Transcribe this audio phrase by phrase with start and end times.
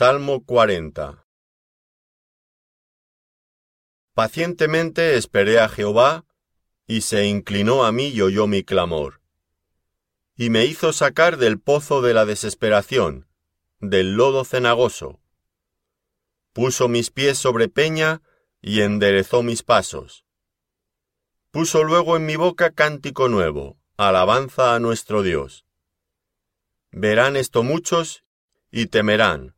[0.00, 1.26] Salmo 40
[4.14, 6.24] Pacientemente esperé a Jehová,
[6.86, 9.20] y se inclinó a mí y oyó mi clamor.
[10.36, 13.26] Y me hizo sacar del pozo de la desesperación,
[13.80, 15.18] del lodo cenagoso.
[16.52, 18.22] Puso mis pies sobre peña
[18.62, 20.24] y enderezó mis pasos.
[21.50, 25.66] Puso luego en mi boca cántico nuevo, alabanza a nuestro Dios.
[26.92, 28.22] Verán esto muchos
[28.70, 29.57] y temerán,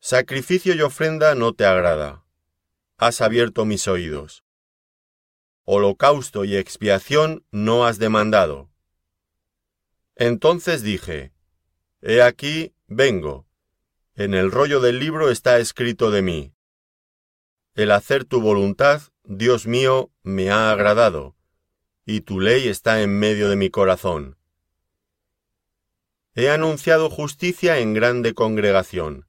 [0.00, 2.24] Sacrificio y ofrenda no te agrada.
[2.96, 4.44] Has abierto mis oídos.
[5.64, 8.70] Holocausto y expiación no has demandado.
[10.14, 11.32] Entonces dije,
[12.00, 13.46] He aquí, vengo.
[14.14, 16.54] En el rollo del libro está escrito de mí.
[17.74, 21.36] El hacer tu voluntad, Dios mío, me ha agradado,
[22.04, 24.36] y tu ley está en medio de mi corazón.
[26.34, 29.27] He anunciado justicia en grande congregación.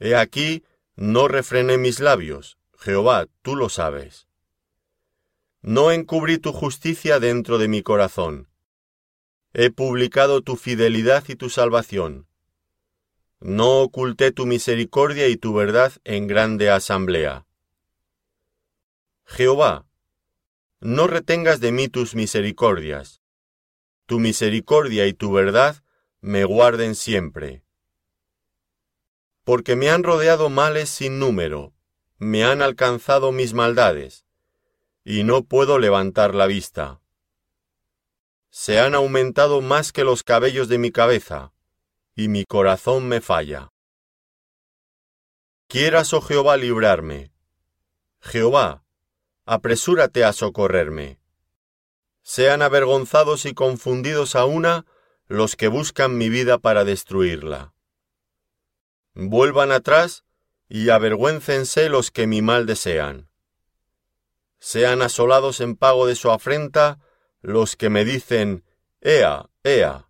[0.00, 0.64] He aquí,
[0.96, 4.26] no refrené mis labios, Jehová, tú lo sabes.
[5.62, 8.48] No encubrí tu justicia dentro de mi corazón.
[9.52, 12.26] He publicado tu fidelidad y tu salvación.
[13.38, 17.46] No oculté tu misericordia y tu verdad en grande asamblea.
[19.24, 19.86] Jehová,
[20.80, 23.20] no retengas de mí tus misericordias
[24.10, 25.84] tu misericordia y tu verdad
[26.20, 27.62] me guarden siempre.
[29.50, 31.74] Porque me han rodeado males sin número,
[32.18, 34.24] me han alcanzado mis maldades,
[35.04, 37.00] y no puedo levantar la vista.
[38.50, 41.52] Se han aumentado más que los cabellos de mi cabeza,
[42.14, 43.72] y mi corazón me falla.
[45.66, 47.32] Quieras, oh Jehová, librarme.
[48.20, 48.84] Jehová,
[49.46, 51.18] apresúrate a socorrerme.
[52.22, 54.86] Sean avergonzados y confundidos a una
[55.26, 57.74] los que buscan mi vida para destruirla.
[59.22, 60.24] Vuelvan atrás
[60.66, 63.28] y avergüéncense los que mi mal desean.
[64.60, 66.98] Sean asolados en pago de su afrenta
[67.42, 68.64] los que me dicen,
[69.02, 70.08] Ea, Ea.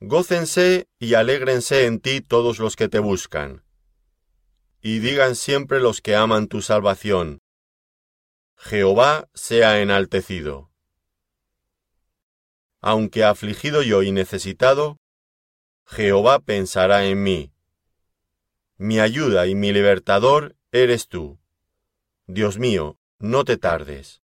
[0.00, 3.62] Gócense y alégrense en ti todos los que te buscan.
[4.80, 7.42] Y digan siempre los que aman tu salvación,
[8.56, 10.70] Jehová sea enaltecido.
[12.80, 14.98] Aunque afligido yo y necesitado,
[15.86, 17.52] Jehová pensará en mí.
[18.76, 21.38] Mi ayuda y mi libertador eres tú.
[22.26, 24.23] Dios mío, no te tardes.